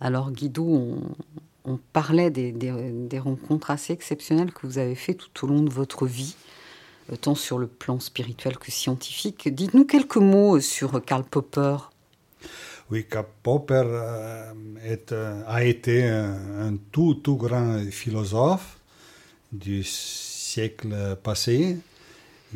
[0.00, 0.64] Alors Guido,
[1.66, 6.06] on, parlait des, rencontres assez exceptionnelles que vous avez faites tout au long de votre
[6.06, 6.34] vie,
[7.12, 9.52] euh, tant sur le plan spirituel que scientifique.
[9.52, 11.76] Dites-nous quelques mots sur Karl Popper.
[12.90, 14.54] Oui, Karl Popper euh,
[15.12, 18.78] euh, a été un, un tout, tout grand philosophe
[19.52, 21.76] du siècle passé.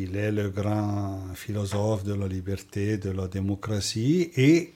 [0.02, 4.72] Il est le grand philosophe de la liberté, de la démocratie et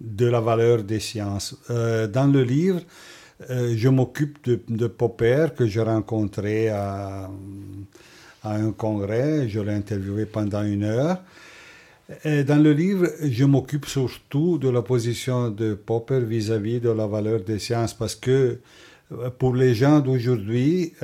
[0.00, 1.56] de la valeur des sciences.
[1.70, 2.80] Euh, dans le livre,
[3.50, 7.30] euh, je m'occupe de, Popper que j'ai rencontré à,
[8.42, 9.48] un congrès.
[9.48, 11.22] Je l'ai interviewé pendant une heure.
[12.24, 17.40] Dans le livre, je m'occupe surtout de la position de Popper vis-à-vis de la valeur
[17.40, 18.58] des sciences parce que
[19.12, 20.94] euh, pour les gens d'aujourd'hui,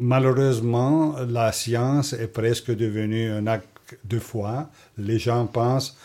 [0.00, 3.68] malheureusement, la science est presque devenue un acte
[4.04, 4.70] de foi.
[4.98, 5.96] Les gens pensent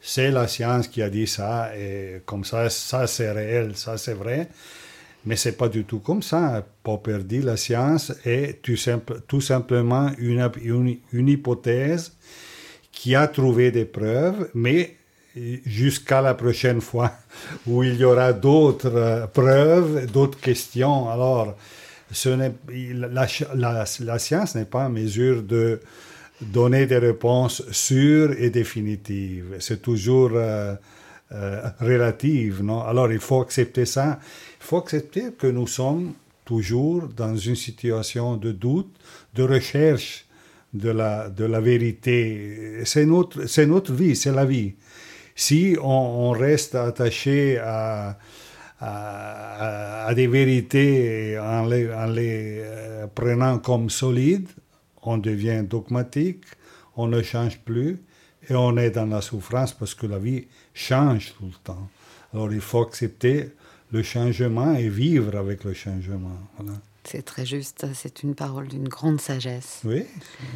[0.00, 4.14] c'est la science qui a dit ça et comme ça, ça c'est réel, ça c'est
[4.14, 4.48] vrai.
[5.24, 6.64] Mais c'est pas du tout comme ça.
[6.82, 8.76] Popper dit la science est tout,
[9.26, 12.12] tout simplement une, une, une hypothèse
[12.92, 14.96] qui a trouvé des preuves, mais
[15.66, 17.12] jusqu'à la prochaine fois
[17.66, 21.08] où il y aura d'autres euh, preuves, d'autres questions.
[21.10, 21.56] Alors,
[22.10, 25.80] ce la, la, la science n'est pas en mesure de
[26.40, 29.56] donner des réponses sûres et définitives.
[29.58, 30.74] C'est toujours euh,
[31.32, 32.82] euh, relative, non?
[32.82, 34.18] Alors, il faut accepter ça.
[34.60, 38.94] Il faut accepter que nous sommes toujours dans une situation de doute,
[39.34, 40.24] de recherche
[40.72, 42.80] de la, de la vérité.
[42.84, 44.74] C'est notre, c'est notre vie, c'est la vie.
[45.34, 48.18] Si on reste attaché à,
[48.80, 54.48] à, à, des vérités en les, en les euh, prenant comme solides,
[55.02, 56.44] on devient dogmatique,
[56.96, 57.98] on ne change plus
[58.48, 61.88] et on est dans la souffrance parce que la vie change tout le temps.
[62.32, 63.50] Alors il faut accepter
[63.90, 66.38] le changement et vivre avec le changement.
[66.56, 66.78] Voilà.
[67.04, 69.80] C'est très juste, c'est une parole d'une grande sagesse.
[69.84, 70.04] Oui,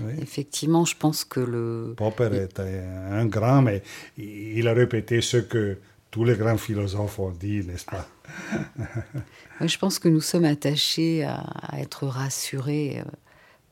[0.05, 0.13] oui.
[0.21, 1.95] Effectivement, je pense que le...
[1.97, 3.83] Popper était un grand, mais
[4.19, 5.79] il a répété ce que
[6.13, 8.07] tous les grands philosophes ont dit, n'est-ce pas?
[9.61, 13.11] Je pense que nous sommes attachés à, à être rassurés euh,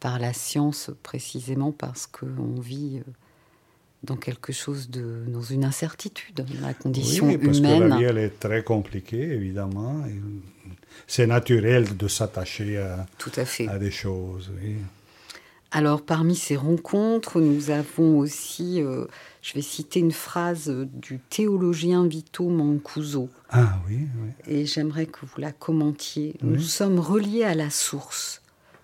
[0.00, 3.10] par la science précisément parce qu'on vit euh,
[4.02, 8.04] dans quelque chose de dans une incertitude la condition oui, parce humaine que la vie
[8.04, 10.02] elle est très compliquée évidemment
[11.06, 13.68] c'est naturel de s'attacher à, Tout à, fait.
[13.68, 14.76] à des choses oui.
[15.70, 19.04] alors parmi ces rencontres nous avons aussi euh,
[19.42, 24.30] je vais citer une phrase du théologien Vito Mancuso ah oui, oui.
[24.46, 26.50] et j'aimerais que vous la commentiez oui.
[26.50, 28.40] nous sommes reliés à la source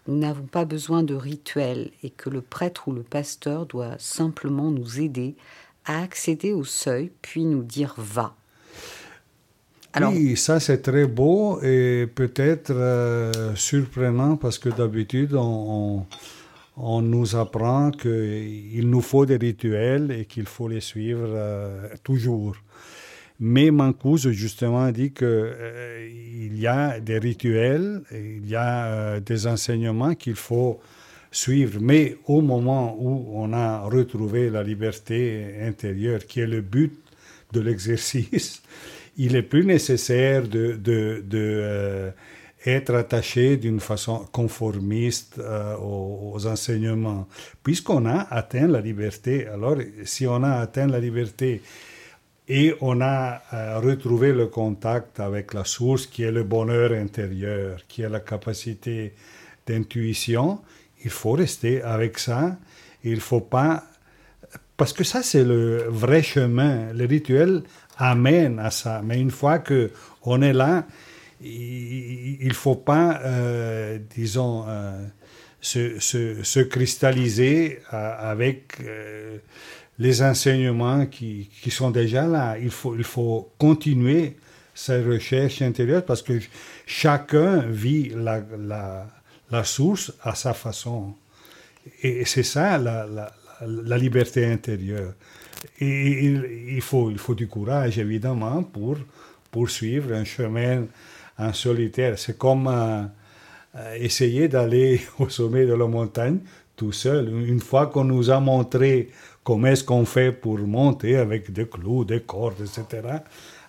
[0.08, 4.70] nous n'avons pas besoin de rituels et que le prêtre ou le pasteur doit simplement
[4.70, 5.34] nous aider
[5.84, 8.34] à accéder au seuil, puis nous dire va.
[9.92, 16.06] Alors, oui, ça c'est très beau et peut-être euh, surprenant parce que d'habitude on, on,
[16.76, 22.56] on, nous apprend qu'il nous faut des rituels et qu'il faut les suivre euh, toujours.
[23.38, 26.08] Mais Mancuso justement dit qu'il euh,
[26.52, 30.80] y a des rituels, il y a euh, des enseignements qu'il faut
[31.30, 31.78] suivre.
[31.80, 36.92] Mais au moment où on a retrouvé la liberté intérieure, qui est le but
[37.52, 38.62] de l'exercice,
[39.18, 42.12] il est plus nécessaire de, de, de
[42.66, 45.38] être attaché d'une façon conformiste
[45.80, 47.28] aux, aux, enseignements.
[47.62, 51.62] Puisqu'on a atteint la liberté, alors si on a atteint la liberté,
[52.48, 57.80] et on a euh, retrouvé le contact avec la source qui est le bonheur intérieur,
[57.88, 59.14] qui est la capacité
[59.66, 60.60] d'intuition.
[61.04, 62.56] Il faut rester avec ça.
[63.02, 63.82] Il faut pas.
[64.76, 66.92] Parce que ça, c'est le vrai chemin.
[66.92, 67.62] Le rituel
[67.98, 69.02] amène à ça.
[69.04, 70.86] Mais une fois qu'on est là,
[71.42, 75.06] il ne faut pas, euh, disons, euh,
[75.60, 78.78] se, se, se, cristalliser avec
[79.98, 82.56] les enseignements qui, qui, sont déjà là.
[82.58, 84.36] Il faut, il faut continuer
[84.74, 86.38] sa recherche intérieure parce que
[86.86, 88.42] chacun vit la,
[89.50, 91.14] la, source à sa façon.
[92.02, 93.06] Et c'est ça la,
[93.66, 95.14] la, liberté intérieure.
[95.80, 96.24] Et
[96.74, 98.98] il, faut, il faut du courage, évidemment, pour
[99.50, 100.86] poursuivre un chemin
[101.38, 102.18] en solitaire.
[102.18, 103.04] C'est comme euh,
[103.98, 106.38] essayer d'aller au sommet de la montagne
[106.76, 107.28] tout seul.
[107.28, 109.08] Une fois qu'on nous a montré
[109.44, 113.02] comment est-ce qu'on fait pour monter avec des clous, des cordes, etc.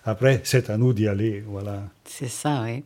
[0.04, 1.82] Après, c'est à nous d'y aller, voilà.
[2.04, 2.84] C'est ça, oui.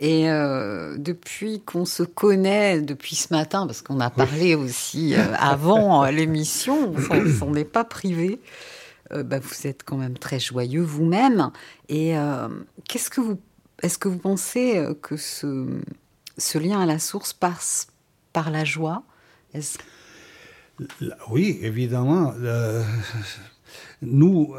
[0.00, 5.22] Et euh, depuis qu'on se connaît, depuis ce matin, parce qu'on a parlé aussi euh,
[5.38, 8.40] avant euh, l'émission, on s'en n'est pas privé,
[9.12, 11.50] euh, bah, vous êtes quand même très joyeux vous-même.
[11.88, 12.48] Et euh,
[12.88, 13.38] qu'est-ce que vous,
[13.84, 15.68] est-ce que vous pensez euh, que ce,
[16.58, 17.88] lien à la source passe
[18.32, 19.02] par la joie?
[21.30, 22.32] Oui, évidemment.
[22.40, 22.82] euh,
[24.02, 24.54] nous,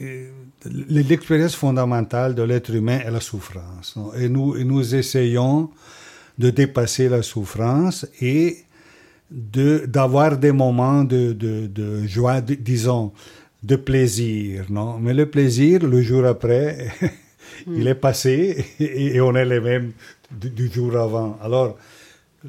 [0.00, 0.30] euh,
[0.64, 3.96] l'expérience fondamentale de l'être humain est la souffrance.
[4.16, 5.70] Et, nous, essayons
[6.38, 8.58] de dépasser la souffrance et
[9.30, 13.12] d'avoir des moments de, de- joie, disons,
[13.62, 14.66] de plaisir.
[14.68, 14.98] Non?
[14.98, 16.92] Mais le plaisir, le jour après,
[17.66, 19.92] il est passé et, et on est les mêmes
[20.30, 21.38] du, du jour avant.
[21.42, 21.76] Alors,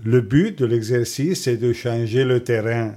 [0.04, 2.96] le but de l'exercice, c'est de changer le terrain,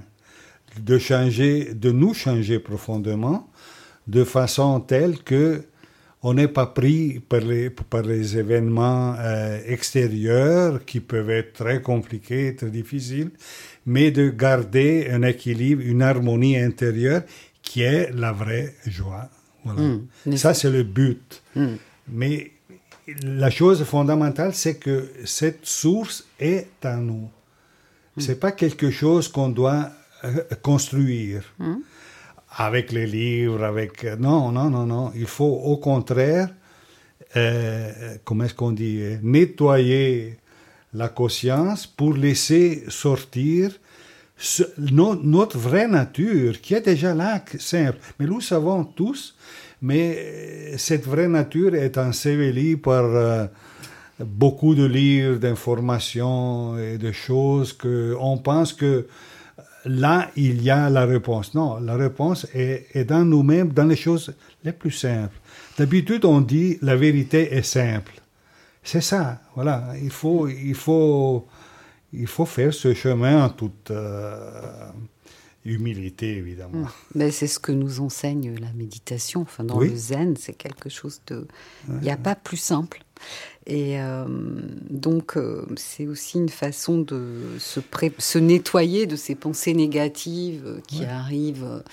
[0.79, 3.49] de changer, de nous changer profondément,
[4.07, 5.63] de façon telle que
[6.21, 11.81] on n'est pas pris par les, par les événements euh, extérieurs qui peuvent être très
[11.81, 13.31] compliqués, très difficiles,
[13.85, 17.21] mais de garder un équilibre, une harmonie intérieure
[17.61, 19.29] qui est la vraie joie.
[19.63, 19.81] Voilà.
[20.25, 20.35] Mm.
[20.35, 21.41] Ça, c'est le but.
[21.55, 21.75] Mm.
[22.11, 22.51] Mais
[23.23, 27.29] la chose fondamentale, c'est que cette source est en nous.
[28.17, 29.89] C'est pas quelque chose qu'on doit
[30.25, 31.43] euh, construire
[32.57, 35.11] avec les livres, avec non, non, non, non.
[35.15, 36.49] Il faut au contraire,
[37.37, 40.37] euh, comment est-ce qu'on dit, euh, nettoyer
[40.93, 43.71] la conscience pour laisser sortir
[44.35, 47.99] ce- no- notre vraie nature qui est déjà là, simple.
[48.19, 49.35] Mais nous savons tous,
[49.81, 53.45] mais euh, cette vraie nature est ensevelie par euh,
[54.19, 59.07] beaucoup de livres, d'informations et de choses que on pense que
[59.85, 61.53] là, il y a la réponse.
[61.53, 65.35] Non, la réponse est, dans nous-mêmes, dans les choses les plus simples.
[65.77, 68.13] D'habitude, on dit la vérité est simple.
[68.83, 69.93] C'est ça, voilà.
[70.01, 71.47] Il faut, il faut,
[72.13, 74.89] il faut faire ce chemin en toute euh,
[75.73, 76.87] humilité, évidemment.
[77.15, 79.41] Ben, c'est ce que nous enseigne la méditation.
[79.41, 79.89] Enfin, dans Oui.
[79.89, 81.47] le zen, c'est quelque chose de.
[81.87, 83.03] Il n'y a pas plus simple.
[83.67, 84.25] Et euh,
[84.89, 90.63] donc, euh, c'est aussi une façon de se, pré- se nettoyer de ces pensées négatives
[90.65, 91.05] euh, qui Ouais.
[91.05, 91.83] arrivent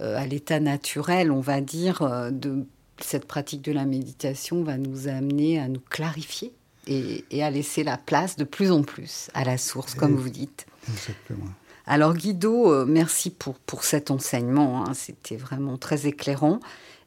[0.00, 2.30] euh, à l'état naturel, on va dire.
[2.32, 2.64] de
[3.00, 6.52] cette pratique de la méditation va nous amener à nous clarifier
[6.86, 10.28] et, et à laisser la place de plus en plus à la source, comme vous
[10.28, 10.64] dites.
[10.88, 11.50] Exactement.
[11.86, 14.94] Alors Guido, euh, merci pour, pour cet enseignement, hein.
[14.94, 16.60] c'était vraiment très éclairant.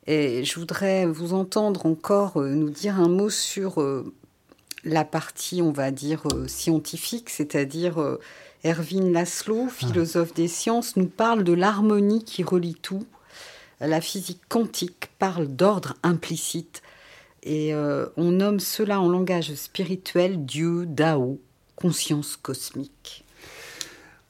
[0.08, 4.14] Et je voudrais vous entendre encore euh, nous dire un mot sur euh,
[4.86, 8.18] la partie, on va dire, euh, scientifique, c'est-à-dire
[8.64, 13.06] Erwin Laszlo, philosophe des sciences, nous parle de l'harmonie qui relie tout.
[13.82, 16.82] La physique quantique parle d'ordre implicite.
[17.44, 21.40] Et on nomme cela en langage spirituel Dieu, Dao,
[21.76, 23.24] conscience cosmique.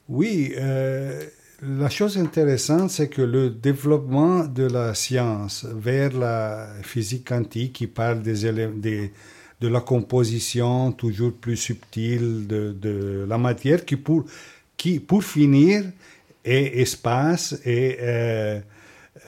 [0.08, 1.22] Oui, euh,
[1.60, 7.86] la chose intéressante, c'est que le développement de la science vers la physique quantique, qui
[7.86, 14.24] parle de la composition toujours plus subtile de, la matière, qui pour,
[15.22, 15.84] finir
[16.42, 18.60] est espace et euh,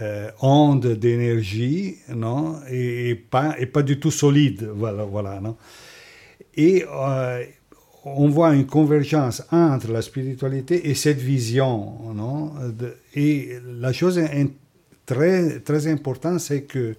[0.00, 5.58] euh, onde d'énergie, non, et, pas du tout solide, voilà, non.
[6.56, 6.84] Et
[8.04, 12.12] on voit une convergence entre la spiritualité et cette vision.
[12.14, 12.52] Non?
[13.14, 14.20] Et la chose
[15.06, 16.96] très, très importante, c'est que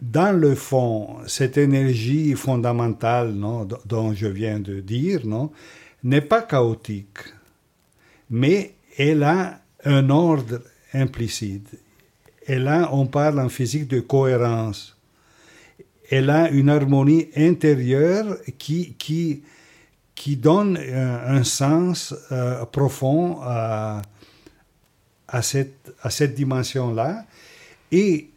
[0.00, 5.20] dans le fond, cette énergie fondamentale non, dont je viens de dire
[6.02, 7.18] n'est pas chaotique,
[8.30, 10.62] mais elle a un ordre
[10.94, 11.78] implicite.
[12.46, 14.96] Et là, on parle en physique de cohérence
[16.10, 19.42] elle a une harmonie intérieure qui, qui,
[20.14, 24.02] qui donne un, sens euh, profond à,
[25.28, 27.24] à cette, à cette dimension-là.
[27.92, 28.28] Et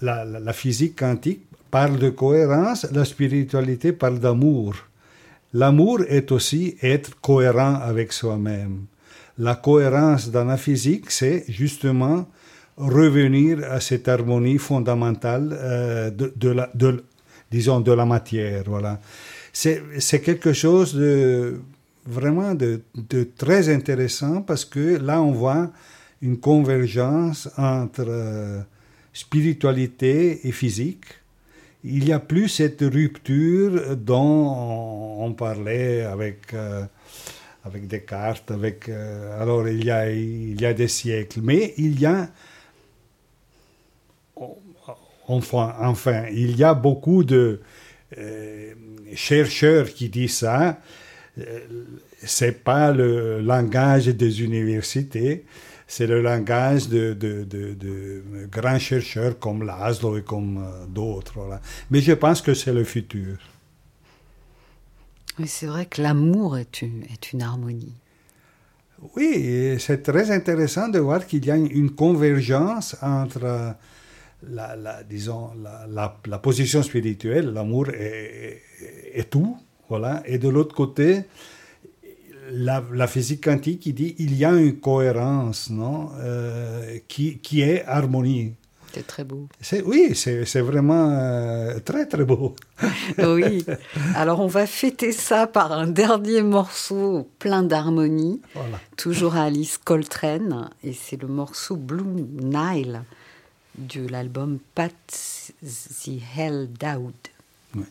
[0.00, 4.74] la- la physique quantique parle de cohérence, la spiritualité parle d'amour.
[5.54, 8.86] L'amour est aussi être cohérent avec soi-même.
[9.38, 12.26] La cohérence dans la physique, c'est justement
[12.76, 16.70] revenir à cette harmonie fondamentale euh, de, de la,
[17.50, 18.64] disons, de la matière.
[18.66, 19.00] Voilà.
[19.52, 21.60] C'est quelque chose de
[22.06, 25.70] vraiment de, de très intéressant parce que là, on voit
[26.22, 28.60] une convergence entre euh,
[29.12, 31.04] spiritualité et physique.
[31.84, 36.84] Il n'y a plus cette rupture dont on parlait avec, euh,
[37.64, 41.40] avec Descartes, avec, alors il y, a, il y a des siècles.
[41.42, 42.28] Mais il y a,
[45.36, 47.60] Enfin, enfin, il y a beaucoup de
[48.18, 48.74] euh,
[49.14, 50.78] chercheurs qui disent ça.
[51.38, 51.60] Euh,
[52.24, 55.44] c'est pas le langage des universités,
[55.86, 61.38] c'est le langage de, de, de, de grands chercheurs comme Laszlo et comme euh, d'autres.
[61.90, 63.38] Mais je pense que c'est le futur.
[65.38, 67.94] Oui, c'est vrai que l'amour est une, est une harmonie.
[69.16, 73.74] Oui, c'est très intéressant de voir qu'il y a une- une convergence entre
[74.48, 75.86] la, la- disons, la,
[76.26, 78.60] la- position spirituelle, l'amour est,
[79.14, 79.56] est tout,
[79.88, 81.22] voilà, et de l'autre côté,
[82.50, 87.62] la, la physique quantique qui dit il y a une cohérence, non, euh, qui, qui
[87.62, 88.54] est harmonie.
[88.94, 89.48] C'est très beau.
[89.58, 92.54] C'est, oui, c'est, c'est vraiment euh, très très beau.
[93.18, 93.64] Oui.
[94.16, 98.78] Alors on va fêter ça par un dernier morceau plein d'harmonie, Voilà.
[98.98, 102.02] toujours à Alice Coltrane, et c'est le morceau Blue
[102.42, 103.02] Nile
[103.76, 104.94] de l'album Pat
[105.62, 107.12] the Hell Down.
[107.74, 107.84] Oui.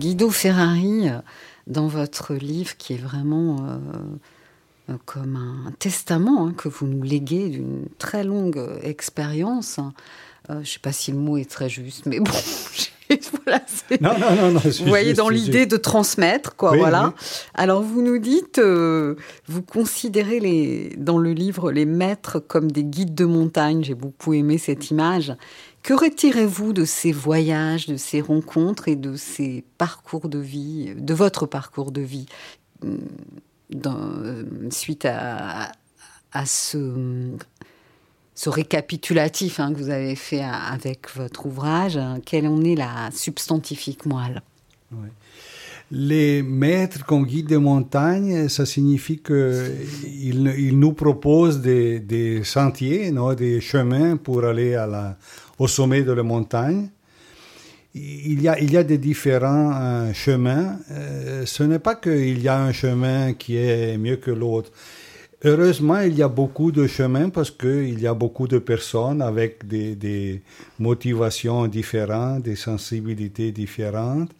[0.00, 1.18] Guido Ferrari, euh,
[1.66, 3.76] dans votre livre qui est vraiment euh,
[4.90, 9.78] euh, comme un testament hein, que vous nous léguez d'une très longue expérience.
[10.48, 12.30] Euh, je ne sais pas si le mot est très juste, mais bon,
[13.44, 14.60] voilà, c'est- Non, non, non, non.
[14.62, 17.08] c'est vous voyez dans l'idée de transmettre, quoi, Oui, voilà.
[17.08, 17.22] oui.
[17.54, 19.16] Alors vous nous dites, euh,
[19.48, 23.84] vous considérez les, dans le livre les maîtres comme des guides de montagne.
[23.84, 25.34] J'ai beaucoup aimé cette image.
[25.82, 31.14] Que retirez-vous de ces voyages, de ces rencontres et de ces parcours de vie, de
[31.14, 32.26] votre parcours de vie,
[32.82, 32.98] hum,
[33.86, 35.72] euh, suite à,
[36.44, 37.36] ce,
[38.46, 44.06] récapitulatif hein, que vous avez fait avec votre ouvrage hein, Quelle en est la substantifique
[44.06, 44.42] moelle?
[45.92, 53.10] Les maîtres comme guides de montagne, ça signifie qu'ils ils nous proposent des, des sentiers,
[53.10, 55.16] non, des chemins pour aller à la,
[55.60, 56.88] au sommet de la montagne.
[57.94, 60.78] Il y a, il y a des différents euh, chemins.
[60.90, 64.70] Euh, ce n'est pas qu'il y a un chemin qui est mieux que l'autre.
[65.44, 69.66] Heureusement, il y a beaucoup de chemins parce qu'il y a beaucoup de personnes avec
[69.66, 70.42] des, des
[70.78, 74.30] motivations différentes, des sensibilités différentes.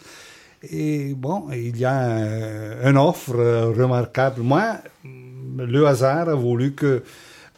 [0.71, 4.41] Et bon, il y a une offre euh, remarquable.
[4.41, 7.03] Moi, le hasard a voulu que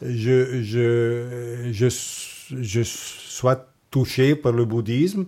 [0.01, 0.61] je
[3.33, 5.25] sois touché par le bouddhisme,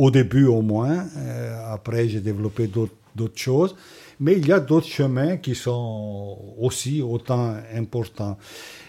[0.00, 1.04] au début au moins.
[1.16, 3.74] Euh, après, j'ai développé d'autres choses.
[4.20, 8.36] Mais il y a d'autres chemins qui sont aussi autant importants.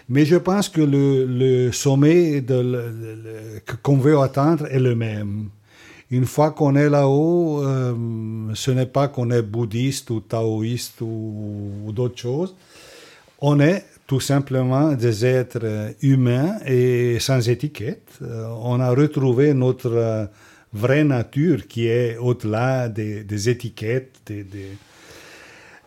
[0.08, 2.44] Mais je pense que le, le sommet
[3.82, 5.48] qu'on veut atteindre est le même.
[6.10, 7.94] Une fois qu'on est là-haut, euh,
[8.54, 12.56] ce n'est pas qu'on est bouddhiste ou taoïste ou, ou d'autres choses.
[13.40, 18.08] On est tout simplement des êtres euh, humains et sans étiquette.
[18.22, 20.26] Euh, on a retrouvé notre euh,
[20.72, 24.16] vraie nature qui est au-delà des, des étiquettes.
[24.26, 24.76] Des, des-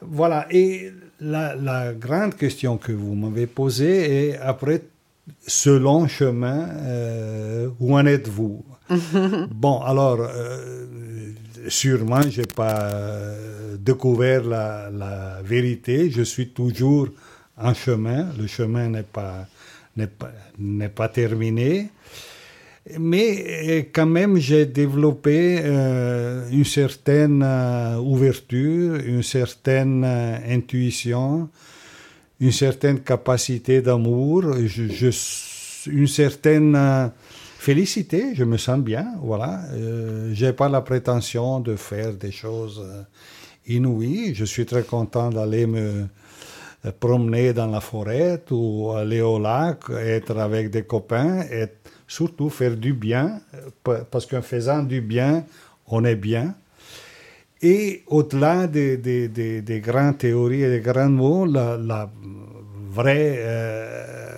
[0.02, 0.48] Voilà.
[0.52, 4.84] Et la, la grande question que vous m'avez posée est après
[5.46, 8.64] ce long chemin, euh, où en êtes-vous?
[9.64, 11.34] Bon, alors, euh,
[11.68, 12.80] sûrement, je n'ai pas
[13.80, 16.10] découvert la, la vérité.
[16.10, 17.10] Je suis toujours
[17.58, 18.30] en chemin.
[18.38, 19.48] Le chemin n'est pas,
[20.20, 20.32] pas,
[20.96, 21.90] pas terminé.
[23.00, 31.50] Mais euh, quand même, j'ai développé euh, une certaine euh, ouverture, une certaine intuition,
[32.42, 34.44] une certaine capacité d'amour,
[35.88, 37.12] une certaine
[37.58, 39.62] félicité, je me sens bien, voilà.
[40.34, 42.86] J'ai pas la prétention de faire des choses
[43.66, 46.06] inouïes, je suis très content d'aller me
[46.92, 51.66] promener dans la forêt ou aller au lac, être avec des copains, et
[52.08, 53.40] surtout faire du bien,
[53.84, 55.46] pa- parce qu'en faisant du bien,
[55.88, 56.56] on est bien.
[57.62, 62.10] Et au-delà des, des, des, des grandes théories et des grands mots, la,
[62.94, 64.38] vraie euh,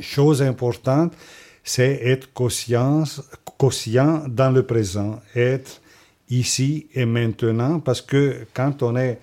[0.00, 1.14] chose importante,
[1.62, 3.22] c'est être conscience,
[3.56, 5.80] conscient dans le présent, être
[6.28, 9.18] ici et maintenant, parce que quand on est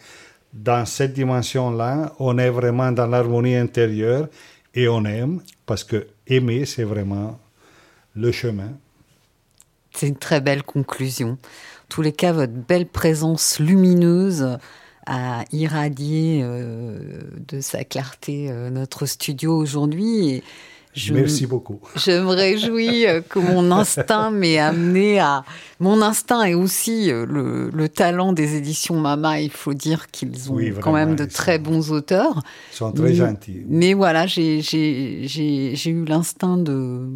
[0.54, 4.28] dans cette dimension-là, on est vraiment dans l'harmonie intérieure
[4.74, 7.40] et on aime, parce que aimer, c'est vraiment
[8.16, 8.72] le chemin.
[9.94, 11.32] C'est une très belle conclusion.
[11.32, 11.38] En
[11.90, 14.58] tous les cas, votre belle présence lumineuse
[15.06, 20.44] a irradié euh, de sa clarté euh, notre studio aujourd'hui.
[20.94, 21.80] Je Merci beaucoup.
[21.96, 25.44] Je me réjouis euh, que mon instinct m'ait amené à.
[25.80, 29.40] Mon instinct est aussi euh, le, le talent des éditions Mama.
[29.40, 32.42] Il faut dire qu'ils ont Oui, quand même de très sont- bons auteurs.
[32.74, 33.64] Ils sont très Mais- gentils.
[33.68, 34.60] Mais voilà, j'ai
[35.86, 37.08] eu l'instinct de,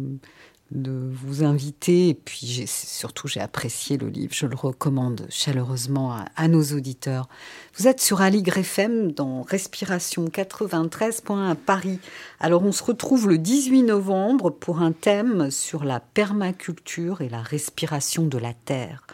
[0.72, 4.32] de vous inviter et puis surtout j'ai apprécié le livre.
[4.34, 7.28] Je le recommande chaleureusement à, à nos auditeurs.
[7.76, 12.00] Vous êtes sur Aligre FM dans Respiration 93.1 à Paris.
[12.40, 17.42] Alors on se retrouve le 18 novembre pour un thème sur la permaculture et la
[17.42, 19.06] respiration de la terre.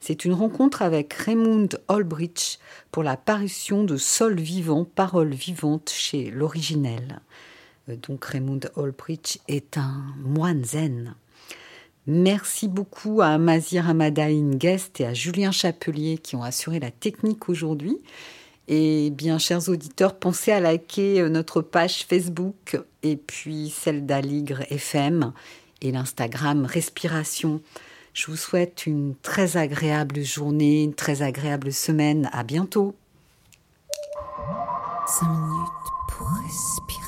[0.00, 2.58] C'est une rencontre avec Raymond Olbrich
[2.92, 7.20] pour la parution de Sol vivant, paroles vivantes chez l'originel.
[7.88, 11.14] Euh, Donc Raymond Olbrich est un moine zen.
[12.06, 17.48] Merci beaucoup à Mazir Amadaïn Guest et à Julien Chapelier qui ont assuré la technique
[17.48, 17.98] aujourd'hui.
[18.66, 24.62] Et bien, chers auditeurs, pensez à liker euh, notre page Facebook et puis celle d'Aligre
[24.70, 25.32] FM
[25.80, 27.60] et l'Instagram Respiration.
[28.12, 32.28] Je vous souhaite une très agréable journée, une très agréable semaine.
[32.32, 32.94] À bientôt.
[35.06, 35.68] Cinq minutes
[36.10, 37.07] pour respirer.